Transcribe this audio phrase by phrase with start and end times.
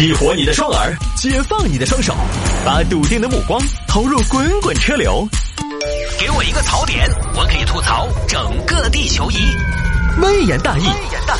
[0.00, 2.14] 激活你的双耳，解放你的双手，
[2.64, 5.28] 把笃定的目光投入滚滚车流。
[6.18, 7.06] 给我一个槽点，
[7.36, 9.36] 我可以吐槽整个地球仪。
[10.22, 10.84] 微言大义，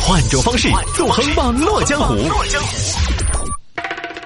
[0.03, 2.15] 换种方式纵横网络江湖。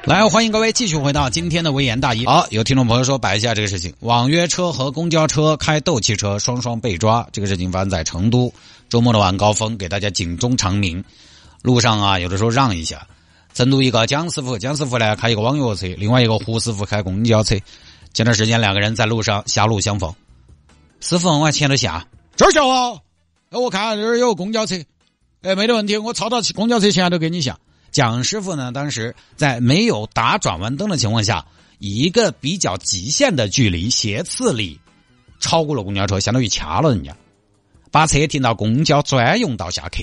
[0.02, 2.26] 来，欢迎各位继续回到今天的微言大义。
[2.26, 8.52] 好，有听众朋友说摆一下这个事情：网约车和公交车开斗气车双双被抓，这个事情发生在成都
[8.88, 11.04] 周末的晚高峰，给大家警钟长鸣。
[11.62, 13.06] 路上啊，有的时候让一下。
[13.54, 17.56] 成都一个蒋师傅，蒋师傅呢开一个网约车，另外一个胡师傅开公交车。
[18.12, 20.12] 前段时间两个人在路上狭路相逢，
[21.00, 22.06] 师傅往前头下，
[22.36, 22.98] 这儿下啊！
[23.50, 24.76] 哎，我看这儿有个公交车，
[25.42, 27.58] 哎，没得问题，我超到公交车前头给你下。
[27.92, 31.46] 蒋师傅呢，当时在没有打转弯灯的情况下，
[31.78, 34.80] 以一个比较极限的距离斜刺里
[35.38, 37.16] 超过了公交车，相当于掐了人家，
[37.92, 40.02] 把车停到公交专用道下客。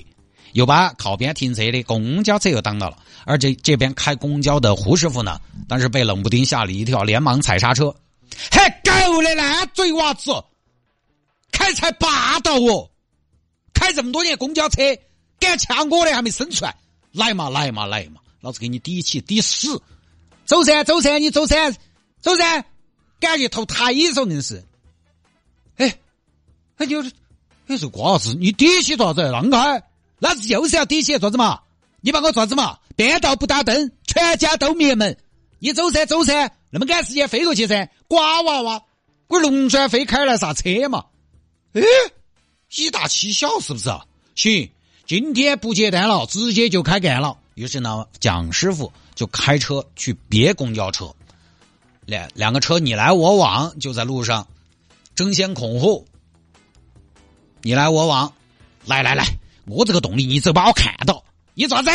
[0.53, 7.95] 又把靠边停车的公交车又挡到了，而这这边开公交的胡师傅呢，当时被冷不丁吓了一跳，连忙踩刹车。
[8.51, 10.31] 嘿，狗的烂嘴娃子，
[11.51, 12.89] 开才霸道哦！
[13.73, 14.81] 开这么多年公交车，
[15.39, 16.75] 敢抢我的还没生出来，
[17.11, 19.81] 来嘛来嘛来嘛，老子给你抵起抵死！
[20.45, 21.71] 走噻走噻，你走噻
[22.19, 22.63] 走噻，
[23.19, 24.63] 赶紧投胎送硬是。
[25.77, 25.97] 哎，
[26.77, 27.11] 哎就是，
[27.67, 29.21] 哎这瓜子，你底气爪子？
[29.23, 29.81] 让开！
[30.21, 31.59] 老子就是要底气做子嘛？
[31.99, 32.77] 你把我做子嘛？
[32.95, 35.17] 变道不打灯，全家都灭门。
[35.57, 37.89] 你走噻，走噻，那么赶时间飞过去噻？
[38.07, 38.83] 瓜娃娃，
[39.27, 41.05] 我龙转飞开来啥车嘛？
[41.73, 41.81] 哎，
[42.75, 43.89] 以大欺小是不是？
[44.35, 44.69] 行，
[45.07, 47.39] 今天不接单了，直接就开干了。
[47.55, 51.11] 于是呢，蒋师傅就开车去别公交车，
[52.05, 54.47] 两两个车你来我往，就在路上
[55.15, 56.05] 争先恐后，
[57.63, 58.31] 你来我往，
[58.85, 59.25] 来来来。
[59.67, 61.23] 我这个动力，你只把我看到，
[61.53, 61.89] 你爪子？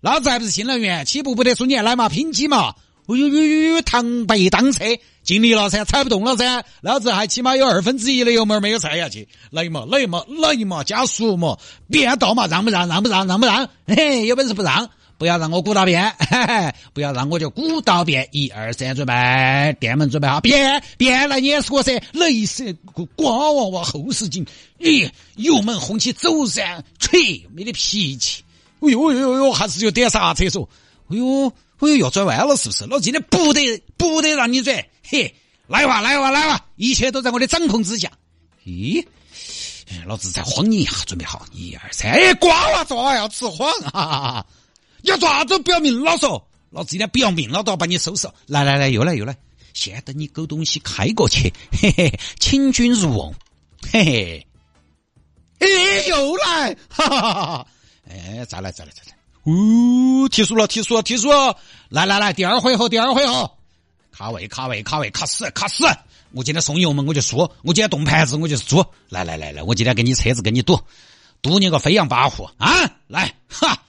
[0.00, 2.74] 老子还不是新能源，起步不得输你来嘛，拼机嘛！
[3.06, 4.84] 哎呦呦呦呦，螳臂当车，
[5.24, 11.58] 尽力了噻，踩不动了噻，老子还起码有二分之一的油门没有踩下去，来嘛来嘛来嘛，加速嘛，
[11.88, 12.86] 变道嘛，让不让？
[12.86, 13.26] 让不让？
[13.26, 13.68] 让不让？
[13.86, 14.88] 嘿，有本事不让，
[15.20, 22.72] 不要让我鼓捣变，嘿嘿，不要让我就鼓捣变，一二三，准备，电门准备好，变变来碾死我噻，雷射
[23.16, 24.46] 瓜娃娃后视镜，
[24.78, 28.42] 咦，油门轰起走噻，吹，没得脾气，
[28.80, 30.66] 哎呦哎呦哎呦，还是就点刹车说，
[31.10, 31.52] 哎呦。
[31.80, 32.86] 哎呦，要转弯了是不是？
[32.86, 35.34] 老子今天不得不得让你转，嘿，
[35.66, 38.10] 来哇来哇来哇，一切都在我的掌控之下。
[38.66, 39.04] 咦，
[40.06, 44.44] 老子再晃你一下，准备好，一二三，哎，瓜娃子要吃慌啊！
[45.02, 48.28] 要爪子不要命了嗦，老子今天不要命了都要把你收拾。
[48.46, 49.36] 来来来，又来又来，
[49.74, 53.34] 先等你狗东西开过去，嘿嘿，请 君入瓮，
[53.92, 54.46] 嘿嘿，
[55.58, 57.66] 哎，又来，哈哈哈哈，
[58.08, 59.16] 哎，再来再来再来。
[59.44, 61.28] 哦，提速了，提速了，提速！
[61.88, 63.50] 来来来，第二回合，第二回合，
[64.12, 65.84] 卡位，卡位，卡位，卡死，卡死！
[66.32, 68.84] 我今天送油门我就输，我今天动盘子我就是猪。
[69.08, 70.78] 来来来来，我今天跟你车子跟你赌，
[71.40, 72.68] 赌你个飞扬跋扈啊！
[73.08, 73.82] 来，哈！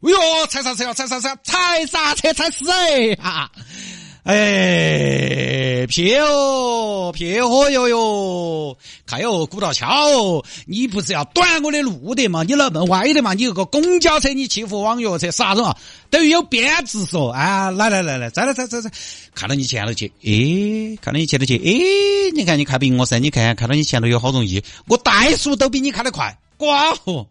[0.00, 3.16] 哎呦，踩刹车，踩刹车，踩刹车，踩死哎！
[3.16, 3.50] 哈！
[4.24, 8.76] 哎，撇哦，撇火哟哟，
[9.06, 9.88] 看哟，鼓捣敲，
[10.66, 12.42] 你不是要短我的路的嘛？
[12.42, 13.32] 你能不能歪的嘛？
[13.32, 15.74] 你个公交车，你欺负网约车，啥子嘛？
[16.10, 17.70] 等于有编制说啊！
[17.70, 18.90] 来来来来，再来再再再，
[19.34, 23.18] 看到你前头去，哎，看到你前头去，哎，你看你开不赢我噻？
[23.18, 27.26] 你看看到你前头有好容易，我怠速都比你开得快，瓜货。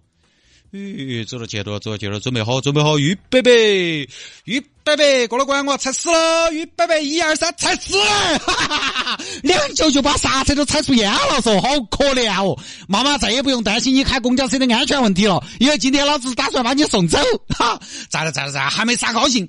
[0.74, 4.08] 咦，走了，接着走，接着准备好，准备好，预备备，
[4.44, 7.98] 预备备，过来管我，踩死了，预备备，一二三，踩死，
[8.40, 12.58] 哈哈哈两脚就把刹车都踩出烟了，说好可怜哦。
[12.86, 17.18] 妈妈再也不用担心你开公交车的安全问题了，因为今天老子打算把你送走。
[17.58, 17.80] 哈，
[18.10, 19.48] 咋了咋了咋，还没啥高兴。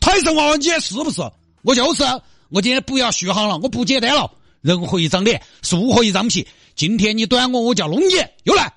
[0.00, 1.20] 台上娃娃，你是不是？
[1.60, 2.02] 我就是，
[2.48, 4.30] 我今天不要续航了，我不接单了。
[4.62, 6.46] 人活一张脸，树活一张皮。
[6.74, 8.14] 今天你短我，我就要弄你。
[8.44, 8.72] 又来，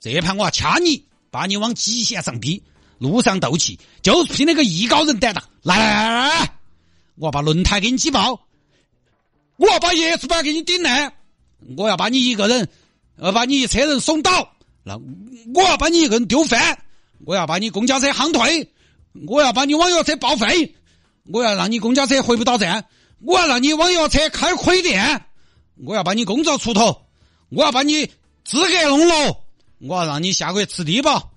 [0.00, 1.04] 这盘我要掐你。
[1.34, 2.62] 把你往极限上逼，
[2.98, 5.42] 路上斗气，就是拼那个艺高人胆大。
[5.62, 6.52] 来来来来，
[7.16, 8.40] 我要把轮胎给你挤爆，
[9.56, 11.12] 我要把叶子板给你顶烂，
[11.76, 12.68] 我要把你一个人，
[13.20, 14.48] 要把你一车人送倒，
[14.84, 14.96] 那
[15.52, 16.78] 我要把你一个人丢翻，
[17.24, 18.70] 我要把你公交车夯退，
[19.26, 20.72] 我要把你网约车报废，
[21.32, 22.86] 我要让你公交车回不到站，
[23.22, 25.26] 我要让你网约车开亏店，
[25.84, 27.08] 我要把你工作出头，
[27.48, 28.06] 我要把你
[28.44, 29.40] 资格弄了。
[29.80, 31.33] 我要让你下个月吃低保，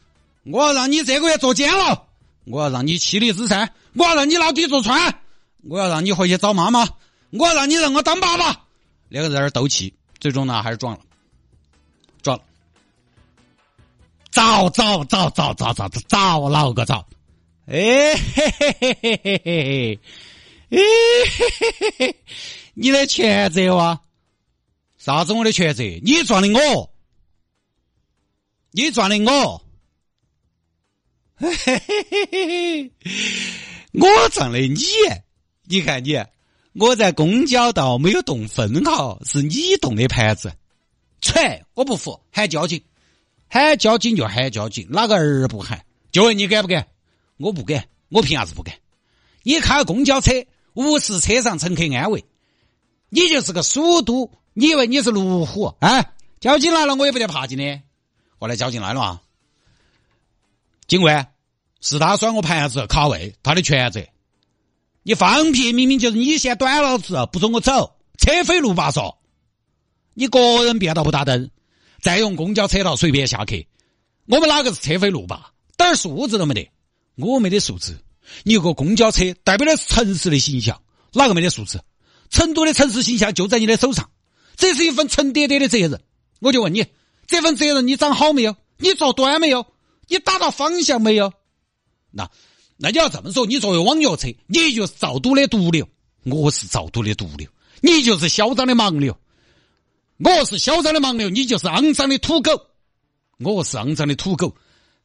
[0.52, 2.08] 我要让你这个月坐监了，
[2.46, 5.22] 我要让你妻离子散，我要让你牢底坐穿，
[5.64, 6.88] 我要让你回去找妈妈，
[7.32, 8.66] 我要让你认我当爸爸。
[9.10, 11.02] 两个人在那斗气，最终呢还是撞了，
[12.22, 12.44] 撞了，
[14.32, 17.06] 造造造造造造造老个造，
[17.66, 20.00] 哎嘿嘿嘿嘿嘿
[20.70, 20.80] 嘿，哎
[21.38, 22.16] 嘿嘿嘿嘿，
[22.74, 24.00] 你的全责哇？
[24.98, 25.84] 啥子我的全责？
[26.04, 26.94] 你撞的我，
[28.72, 29.62] 你撞的我。
[33.94, 34.78] 我撞的你。
[35.70, 36.18] 你看你，
[36.74, 40.54] 我在公交道没有动分毫，是你动的盘子。
[41.22, 42.82] 踹，我不服，喊交警，
[43.50, 45.84] 喊交警就喊交警，哪个儿不喊？
[46.12, 46.88] 就问你敢不敢？
[47.38, 48.76] 我不敢，我凭啥子不敢？
[49.44, 50.32] 你开公交车，
[50.74, 52.24] 无视车上乘客安危，
[53.10, 55.66] 你就是个鼠都，你以为你是路虎？
[55.80, 56.14] 啊？
[56.40, 57.82] 交警来了，我也不得怕进的。
[58.40, 59.22] 后来交警来了嘛？
[60.88, 61.34] 警官，
[61.82, 64.02] 是他甩我盘子卡位，他的全责。
[65.04, 65.74] 你放屁！
[65.74, 69.18] 明明就是你先短老子，不准我走，车飞路霸说。
[70.14, 71.50] 你个人变道不打灯，
[72.02, 73.56] 再用公交车道随便下客。
[74.28, 75.52] 我们哪个是车飞路霸？
[75.78, 76.70] 点儿素质都没得。
[77.16, 77.98] 我没得素质。
[78.44, 80.82] 你一个公交车代表的是城市的形象，
[81.14, 81.80] 哪个没得素质？
[82.30, 84.10] 成都的城市形象就在你的手上，
[84.56, 86.02] 这是一份沉甸甸的责任。
[86.40, 86.86] 我就问你，
[87.28, 88.56] 这份责任你长好没有？
[88.78, 89.66] 你做端没有？
[90.08, 91.32] 你打到方向没有？
[92.12, 92.30] 那？
[92.80, 95.90] 那你要这么说，你作为网约车，你就是造赌的毒瘤，
[96.26, 97.50] 我是造赌的毒瘤，
[97.82, 99.18] 你就是嚣张的盲流，
[100.20, 102.52] 我是嚣张的盲流，你就是肮脏的土狗，
[103.40, 104.56] 我是肮脏的土狗，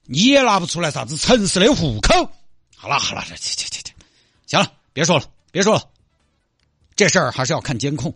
[0.03, 2.31] 你也拿不出来啥子城市的户口。
[2.77, 3.95] 好了好了，去去去去，
[4.47, 5.83] 行了，别说了，别说了，
[6.95, 8.15] 这事儿还是要看监控。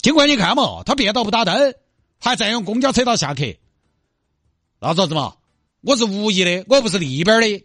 [0.00, 1.74] 尽管你看嘛，他变道不打灯，
[2.20, 3.42] 还占用公交车道下客，
[4.78, 5.34] 那咋子嘛？
[5.80, 7.64] 我是无意的，我不是立边的。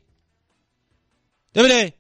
[1.54, 1.94] 对不对？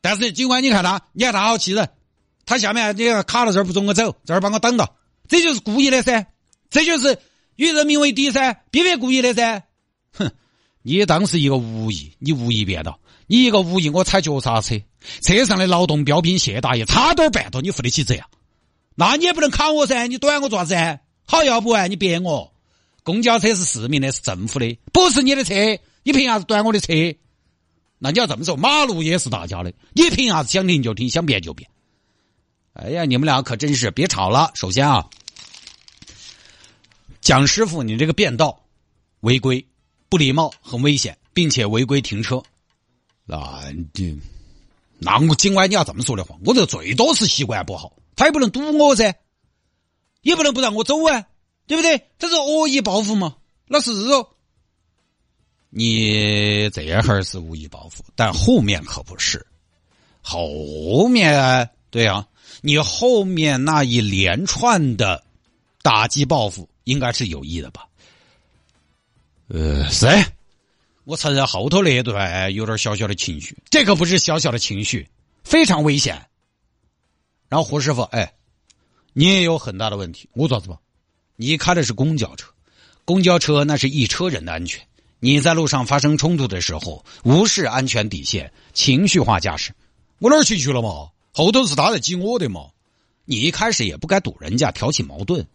[0.00, 1.90] 但是警官，你看他，你看他好气人，
[2.44, 4.96] 他下面你卡到这儿不准我走，这儿把我挡到，
[5.26, 6.26] 这就是故意的噻，
[6.70, 7.18] 这就是
[7.56, 9.64] 与人民为敌噻，必非故意的噻。
[10.12, 10.30] 哼，
[10.82, 14.80] 你当时一个无意，你无意变道，你一个无意，我踩脚刹车，
[15.22, 18.28] 车上的劳动标兵谢大爷差点绊到，你负得起责呀？
[18.94, 21.00] 那你也不能卡我噻，你短我做啥子？
[21.26, 22.54] 好，要不然你别我，
[23.06, 25.54] 公交车是市民的，是政府的，不是你的车，
[26.02, 26.92] 你凭啥子端我的车？
[28.00, 31.70] 那你要这么说，马路也是大家的，你凭啥子想停就停，想变就变？
[32.72, 34.50] 哎呀，你们俩可真是别吵了。
[34.54, 35.08] 首先啊，
[37.20, 38.60] 蒋师傅，你这个变道
[39.20, 39.64] 违规、
[40.08, 42.42] 不礼貌、很危险，并且违规停车。
[43.24, 44.20] 那你
[44.98, 49.14] 那我尽管你要这么说的话，我这最多是习惯不好，他也不能堵我噻，
[50.22, 51.24] 也不能不让我走啊，
[51.66, 52.08] 对不对？
[52.18, 53.36] 这是恶意报复嘛？
[53.66, 54.28] 那是哦。
[55.70, 59.44] 你这会儿是无意报复，但后面可不是。
[60.22, 62.26] 后面对啊，
[62.62, 65.22] 你后面那一连串的
[65.82, 67.86] 打击报复，应该是有意的吧？
[69.48, 70.06] 呃，是，
[71.04, 75.08] 我承认后头那一段有点小小的情绪，这可不是小小的情绪，
[75.44, 76.26] 非常危险。
[77.48, 78.34] 然后胡师傅，哎，
[79.12, 80.78] 你也有很大的问题，我咋子吧？
[81.36, 82.48] 你开的是公交车，
[83.04, 84.80] 公交车那是一车人的安全。
[85.20, 89.72] 你在路上发生冲突的时候，无视安全底线，情绪化驾驶，
[90.18, 91.08] 我哪儿去去了嘛？
[91.32, 92.66] 后头是他在挤我的嘛？
[93.24, 95.46] 你一开始也不该堵人家，挑起矛盾，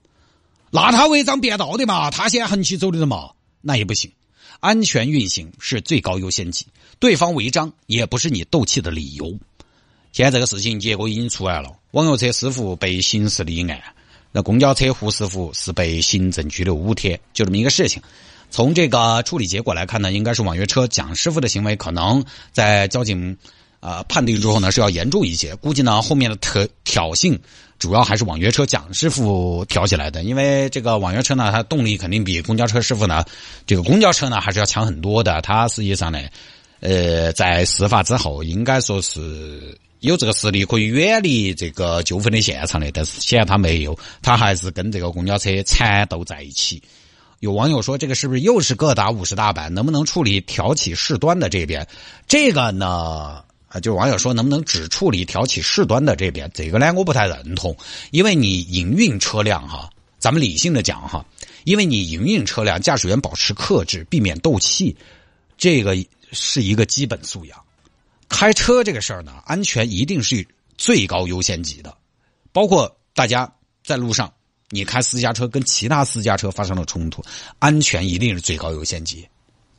[0.72, 2.10] 那他违章变道的嘛？
[2.12, 3.32] 他先横起走的人嘛？
[3.62, 4.12] 那也不行，
[4.60, 6.66] 安全运行是最高优先级，
[7.00, 9.38] 对方违章也不是你斗气的理由。
[10.12, 13.82] 现在这个事情结果已经出来了，网约车师傅被刑事立案，
[14.32, 18.02] 那公交车胡师傅是被行政拘留五天，就这么一个事情。
[18.50, 23.38] 从这个处理结果来看呢，应该是网约车蒋师傅的行为可能在交警
[23.80, 25.56] 啊判定之后呢是要严重一些。
[25.56, 27.40] 估计呢后面的挑挑衅
[27.80, 33.24] 主要还是网约车蒋师傅挑起来的，因为这个网约车呢它动力肯定比公交车师傅呢
[33.66, 35.42] 这个公交车呢还是要强很多的。
[35.42, 36.20] 它实际上呢，
[36.82, 46.82] 呃，在事发之后应该说是有这个实力可以远离这个纠纷的现场的，但是显然他没有，他还是跟这个公交车缠斗在一起。
[47.40, 49.74] 有网友说：“这个是不是又是各打五十大板？
[49.74, 51.88] 能不能处理挑起事端的这边？
[52.28, 53.44] 这个呢？
[53.68, 56.50] 啊，就网友说能不能只处理挑起事端的这边？
[56.54, 57.78] 这个呢，我不太认同，
[58.10, 61.26] 因为你营运车辆哈，咱们理性的讲哈，
[61.64, 64.96] 因为你营运车辆，驾驶员保持克制，避免斗气，
[65.58, 65.96] 这个
[66.32, 67.58] 是一个基本素养。
[68.42, 71.96] 开车这个事儿呢，安全一定是最高优先级的，
[72.52, 74.34] 包括大家在路上。”
[74.74, 77.24] 你开私家车跟其他私家车发生了冲突，
[77.60, 79.28] 安全一定是最高优先级，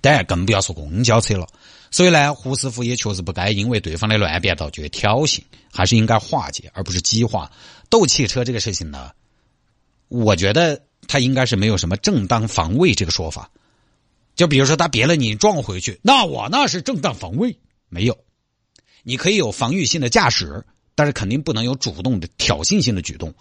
[0.00, 1.48] 当然更不要说公交车了。
[1.90, 5.40] 所以呢，胡师傅也确实不该因为对方的乱变道就挑衅，
[5.72, 7.50] 还是应该化解，而不是激化。
[7.90, 9.10] 斗汽车这个事情呢，
[10.06, 13.50] 我觉得他应该是没有什么正当防卫这个说法。
[14.36, 18.16] 就比如说他别了你撞回去，那我那是正当防卫，没有。
[19.02, 23.32] 你可以有防御性的驾驶，但是肯定不能有主动的挑衅性的举动。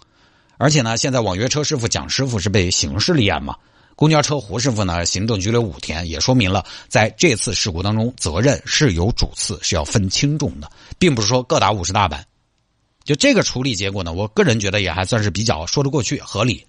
[0.58, 3.56] 而且呢，现在网约车师傅蒋师傅是被刑事立案嘛？
[3.94, 12.24] 公交车胡师傅呢，行政拘留五天，也说明了在这次事故当中，责任是有主次，是要分轻重的，并不是说各打五十大板。
[13.04, 16.64] 就这个处理结果呢，我个人觉得也还算是比较说得过去、合理。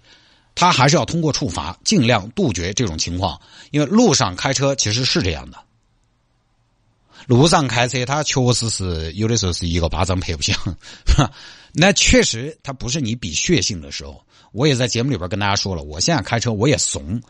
[0.56, 3.40] 他还是要通过处罚，尽量杜绝这种情况，
[3.72, 5.58] 因为路上开车其实是这样的。
[7.26, 10.56] 路上开车，他确实是有的时候是一个巴掌拍不响，
[11.72, 14.22] 那确实他不是你比血性的时候。
[14.52, 17.20] 我也在节目里边跟大家说了，我现在开车我也怂，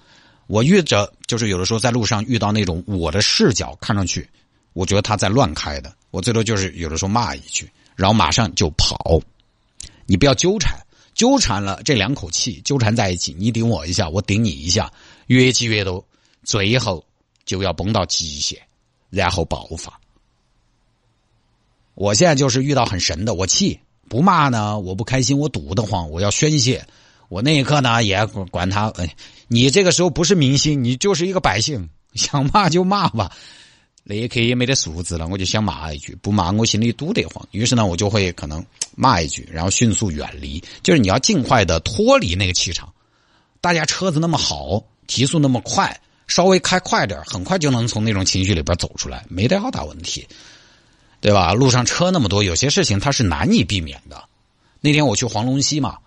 [0.47, 4.29] 我遇着就是有的时候在路上遇到那种我的视角看上去，
[4.75, 9.19] 我觉得他在乱开的，我最多就是有的时候骂一句，然后马上就跑。
[10.05, 10.79] 你不要纠缠，
[11.15, 14.93] 纠缠了这两口气纠缠在一起，你顶我一下，我顶你一下，
[15.29, 16.07] 越积越多，
[16.43, 17.03] 最后
[17.47, 18.61] 就要崩到极限，
[19.15, 20.01] 然后爆发。
[21.95, 23.79] 我现在就是遇到很神的，我气
[24.09, 26.85] 不骂呢，我不开心，我堵得慌，我要宣泄。
[27.29, 29.17] 我那一刻呢，也管他，哎，
[29.49, 33.33] 你这个时候不是明星，你就是一个百姓，想骂就骂吧。
[34.07, 37.49] 那一刻也没得素质了，我就想骂一句，不骂我心里堵得慌。
[37.53, 38.63] 于是呢，我就会可能
[38.95, 40.63] 骂一句，然后迅速远离。
[40.83, 42.93] 就是你要尽快的脱离那个气场。
[43.63, 50.27] 大家车子那么好，提速那么快，稍微开快点，很快就能从那种情绪里边走出来，没得好大问题，
[51.21, 51.53] 对吧？
[51.53, 54.25] 路上车那么多，有些事情它是难以避免的。
[54.81, 55.99] 那天我去黄龙溪嘛。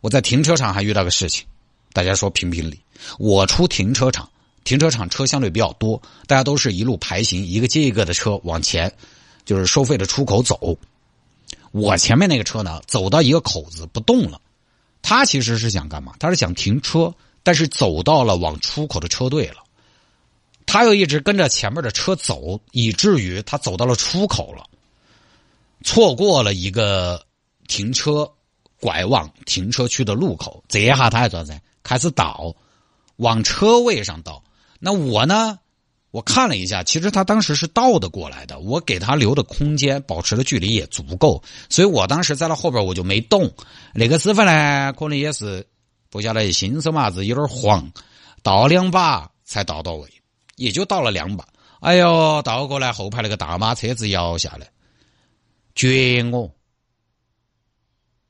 [0.00, 1.46] 我在停车场还遇到个事情，
[1.94, 2.78] 大家说评评理。
[3.18, 4.28] 我出停车场，
[4.62, 8.92] 停车场车相对比较多，大家都是一路排行，一个接一个的车往前，
[9.46, 10.76] 就是收费的出口走。
[11.70, 14.38] 我前面那个车呢，走到一个口子不动了，
[15.00, 16.12] 他其实是想干嘛？
[16.20, 17.10] 他是想停车，
[17.42, 19.63] 但是走到了往出口的车队了，
[20.74, 24.64] 他又一直跟着前面的车走，以至于他走到了出口了，
[25.84, 27.24] 错过了一个
[27.68, 28.28] 停车。
[28.80, 31.58] 拐往停车区的路口，这一下他还咋子？
[31.82, 32.54] 开始倒，
[33.16, 34.42] 往车位上倒。
[34.78, 35.58] 那我呢？
[36.10, 38.58] 我看了一下，其实他当时是倒的过来的。
[38.58, 43.50] 我给他留的空间，保持的距离也足够，所以我当时在那后边我就没动。
[43.94, 45.66] 那个师傅呢，可能也是
[46.10, 47.90] 不晓得新手嘛子有点慌，
[48.42, 50.06] 倒两把才倒到位，
[50.56, 51.46] 也就倒了两把。
[51.80, 54.70] 哎呦，倒过来后排那个大妈车子摇下来，
[55.74, 56.50] 撅我！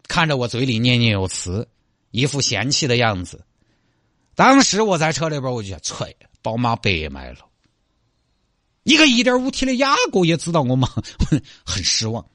[0.08, 1.68] 看着我嘴里念念有词，
[2.10, 3.44] 一副嫌弃的样子。
[4.34, 7.38] 当时我在车里边，我就想：吹，宝马白买了。
[8.82, 10.88] 一个一点五 T 的雅阁也知道我吗？
[11.64, 12.26] 很失望。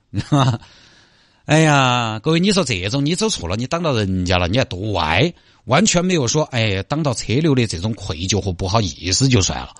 [1.49, 5.33] 哎呀，各位，你说这种你走错了，你挡到人家了，你还多歪，
[5.65, 9.73] 完全没有说哎挡到车流的这种愧疚和不好意思就算了，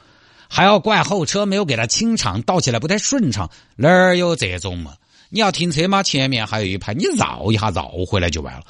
[0.47, 4.95] 还要怪后车没有给他清场，倒起来不太顺畅，哪儿有这种嘛？
[5.29, 6.01] 你要停车吗？
[6.01, 8.63] 前面还有一排，你绕一下绕回来就完了。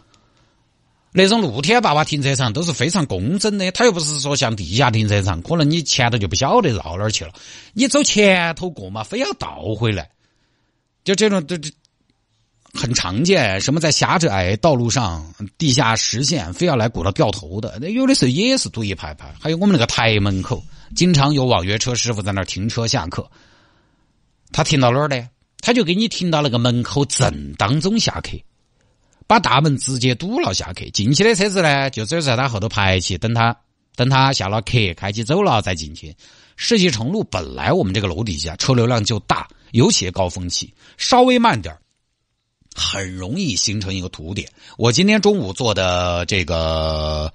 [1.14, 7.32] 那种露天爸爸停车场都是非常工整的，他又不是说像地下停车场，可能你前头就不晓得绕哪儿去了，
[7.72, 10.10] 你走前头过嘛，非要倒回来，
[11.06, 11.72] 就这种这这
[12.74, 13.60] 很常见。
[13.60, 19.34] 什么在狭窄道路上地下实线非要来鼓到掉头的，那有的时候也是堵一排排。
[19.40, 20.64] 还有我们那个台门口，
[20.96, 23.30] 经常有网约车师傅在那儿停车下客，
[24.52, 25.28] 他停到哪儿呢？
[25.62, 28.38] 他就给你停到那个门口正当中下客，
[29.28, 30.86] 把大门直接堵了下客。
[30.92, 33.56] 进去的车子呢，就只有在他后头排起，等他
[33.96, 36.16] 等他下了客，开起走了再进去。
[36.56, 41.82] 世纪城路本来我们这个楼底下车流量就大，尤其高峰期，稍微慢点儿
[42.80, 44.50] 很容易形成一个堵点。
[44.78, 47.32] 我今天中午坐的这个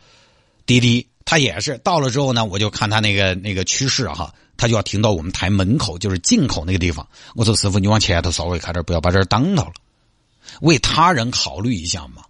[0.66, 4.34] 滴滴，它也是到了之后呢，我就看它那个那个趋势哈。
[4.56, 7.04] 他就要停到我们台门口，就是进口那个地方。
[7.34, 9.72] 我说：“师傅，你往前头稍微开点，不要把这儿挡到了。
[10.60, 12.22] 为他人考虑一下嘛。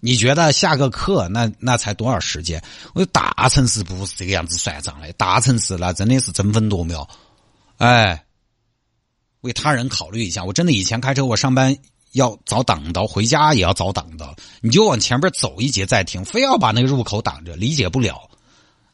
[0.00, 2.62] 你觉得下个课那那才多少时间？
[2.92, 7.08] 我说大城市不是这个样子算账的，大城市那真的是争分夺秒。
[7.78, 8.22] 哎，
[9.40, 10.44] 为他人考虑一下。
[10.44, 11.74] 我真的以前开车，我上班
[12.16, 14.34] 要早挡到，回家也要早挡到。
[14.60, 18.28] 你就往前边走一节再停，非要把那个入口挡着，理解不了。”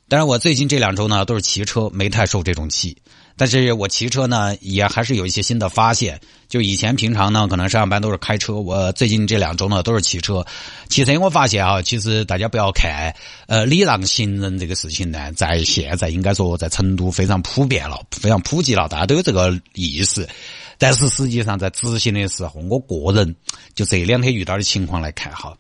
[0.09, 2.99] 但是我最近这两周呢都是骑车，没太受这种气。
[3.35, 6.21] 但是我骑车呢也还是有一些新的发现。
[6.51, 10.45] 就以前平常呢可能上班都是开车，我最近这两周呢都是骑车。
[10.91, 13.15] 骑车我发现啊，其实大家不要看
[13.47, 20.29] 呃礼让行人这个事情呢，在现在应该说在成都非常普遍了，非常普及了，大家都有这个意识。
[20.83, 23.37] 但是实际上在执行的时候，我个人
[23.73, 25.57] 就这两天遇到的情况来看哈。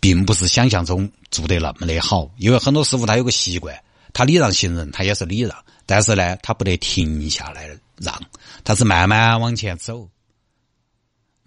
[0.00, 3.74] 并不是想象中做得那么的好，因为很多师傅他有个习惯，
[4.12, 8.20] 他礼让行人，他也是礼让，但是呢，他不得停下来让，
[8.64, 10.06] 他是慢慢往前走。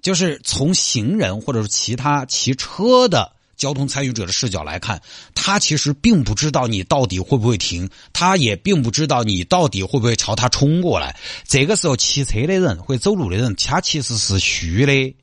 [0.02, 5.02] 就是从行人或者是其他骑车的交通参与者的视角来看，
[5.34, 11.16] 他其实并不知道你到底会不会停，他也并不知道你到底会不会朝他冲过来。
[11.46, 15.16] 这个时候，骑车的人或走路的人，他其实是虚的。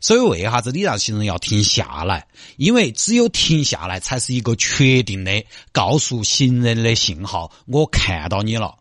[0.00, 2.26] 所以为啥子你让行人要停下来？
[2.56, 5.42] 因为只有停下来，才是一个确定的
[5.72, 7.50] 告诉行人的信号。
[7.66, 8.74] 我看到你了。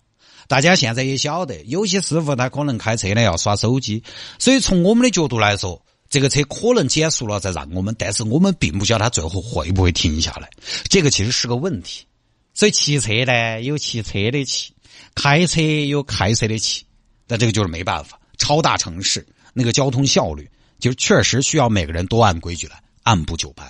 [0.47, 4.03] 大家现在也晓得，有些师傅他可能开车呢要耍手机，
[4.39, 10.49] 所以从我们的角度来说，这个车可能减速了再让我们，但是我们并不晓得它最后会不会停下来。
[10.89, 12.05] 这个其实是个问题。
[12.53, 14.73] 所以骑车呢有骑车的骑，
[15.15, 16.83] 开车有开车的骑，
[17.27, 18.19] 那这个就是没办法。
[18.37, 20.49] 超大城市那个交通效率。
[20.79, 23.69] 就确实需要每个人都按规矩来，按部就班。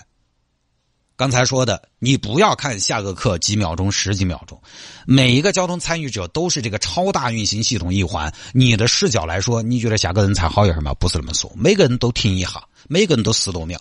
[1.20, 4.58] 刚才说的，你不要看下个课几秒钟、十几秒钟，
[5.06, 8.34] 每一个交通参与者都是这个超大运行系统一环。
[8.54, 10.94] 你的视角来说，你觉得下个人才好一点吗？
[10.94, 13.78] 不是那么说，每个人都停一下，每个人都十多秒，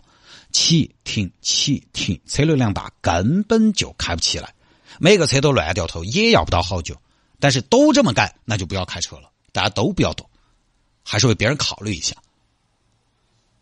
[0.50, 4.52] 起停起停，车流量大，根本就开不起来。
[4.98, 7.00] 每个车都乱掉头，也要不到好久。
[7.38, 10.28] 但是都这么干，那就不要开车了，大家都不要动，
[11.04, 12.16] 还是为别人考虑一下。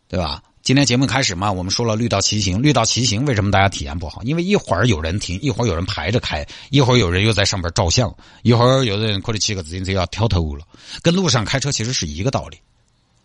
[0.07, 0.41] 对吧？
[0.67, 4.21] 今天节目开始嘛，我们说了绿道骑行，绿道骑行为什么大家体验不好？
[4.23, 10.65] 因为一会儿有人停，一会儿有人排着开，一会儿有人又在上边照相，一会儿有的人可能骑个自行车要挑头了，
[11.01, 12.57] 跟路上开车其实是一个道理，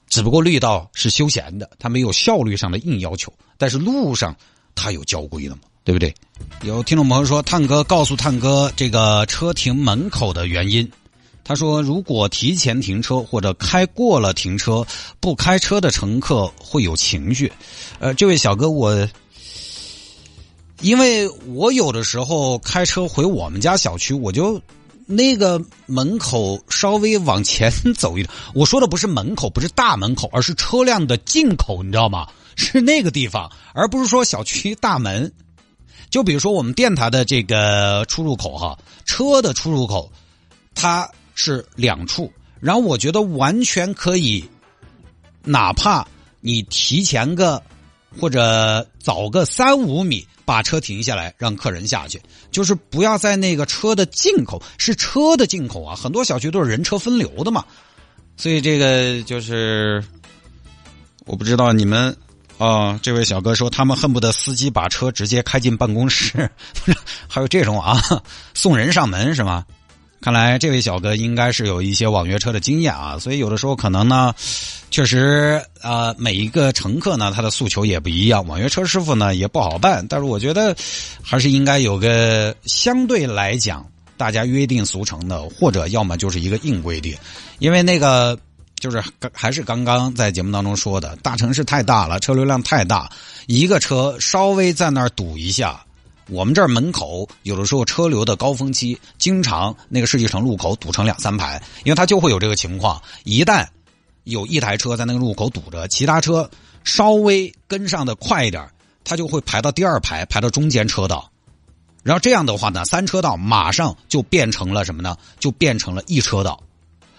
[0.08, 4.36] 只不过绿道是休闲的，它没有效率上的硬要求，但是路上
[4.76, 6.14] 它有交规的嘛，对不对？
[6.62, 10.88] 有听众朋友说，探哥告诉探哥这个车停门口的原因。
[11.44, 14.86] 他说：“如果提前停车或者开过了停车，
[15.18, 17.52] 不开车的乘客会有情绪。
[17.98, 19.08] 呃，这位小哥，我
[20.80, 24.62] 因为我有的时候开车回我们家小区，我就
[25.04, 28.32] 那个门口稍微往前走一点。
[28.54, 32.28] 我说的不是门口，不是大门口，而是车辆的进口，你知道吗？
[32.54, 35.32] 是那个地方，而不是说小区大门。
[36.08, 40.08] 就比如说我们电台的这个出入口哈，车的出入口，
[40.72, 44.44] 它。”是两处，然后我觉得完全可以，
[45.44, 46.06] 哪怕
[46.40, 47.62] 你提前个
[48.20, 57.64] 或者早个三五米把车停下来，让客人下去，就是不要在那个车的进口，是车的进口啊，很多小区都是人车分流的嘛，
[58.36, 60.04] 所以这个就是
[61.24, 62.14] 我不知道你们
[62.58, 66.50] 啊，这位小哥说他们恨不得司机把车直接开进办公室，
[67.26, 68.00] 还有这种啊，
[68.52, 69.64] 送人上门是吗？
[70.22, 74.32] 看来这位小哥应该是有一些网约车的经验啊，所以有的时候可能呢，
[74.88, 80.06] 确实啊，每一个乘客呢，他的诉求也不一样，网约车师傅呢也不好办。
[80.08, 80.76] 但是我觉得
[81.20, 83.84] 还是应该有个相对来讲
[84.16, 87.16] 大家约定俗成的，或者要么就是一个硬规定，
[87.58, 88.38] 因为那个
[88.78, 93.10] 就是还是刚刚在节目当中说的，大城市太大了，车流量太大，
[93.48, 95.84] 一个车稍微在那儿堵一下。
[96.28, 103.00] 我们这儿门口有的时候车流的高峰期，经常那个世纪城路口堵成两三排，因为它就会有这个情况。
[103.24, 103.66] 一旦
[104.24, 106.48] 有一台车在那个路口堵着，其他车
[106.84, 108.68] 稍微跟上的快一点，
[109.04, 111.28] 它就会排到第二排，排到中间车道。
[112.02, 115.16] 然后这样的话呢，三车道马上就变成了什么呢？
[115.38, 116.60] 就变成了一车道，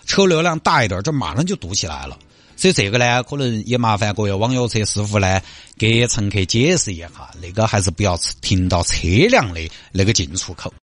[0.06, 2.18] 车流量大一点，这马上就堵起来了。
[2.64, 5.42] 所以这个呢，可能也麻烦各位网约车师傅呢，
[5.78, 9.60] 给乘客解释一下，那个还是不要停到车辆的
[9.92, 10.74] 那个进出口。